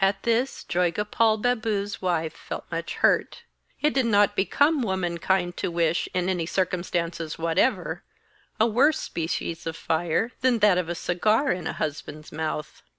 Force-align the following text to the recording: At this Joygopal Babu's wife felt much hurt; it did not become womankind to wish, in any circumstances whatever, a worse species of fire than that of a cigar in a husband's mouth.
At 0.00 0.24
this 0.24 0.64
Joygopal 0.64 1.38
Babu's 1.40 2.02
wife 2.02 2.34
felt 2.34 2.66
much 2.70 2.96
hurt; 2.96 3.44
it 3.80 3.94
did 3.94 4.04
not 4.04 4.36
become 4.36 4.82
womankind 4.82 5.56
to 5.56 5.70
wish, 5.70 6.10
in 6.12 6.28
any 6.28 6.44
circumstances 6.44 7.38
whatever, 7.38 8.02
a 8.60 8.66
worse 8.66 8.98
species 8.98 9.66
of 9.66 9.74
fire 9.74 10.32
than 10.42 10.58
that 10.58 10.76
of 10.76 10.90
a 10.90 10.94
cigar 10.94 11.52
in 11.52 11.66
a 11.66 11.72
husband's 11.72 12.30
mouth. 12.30 12.82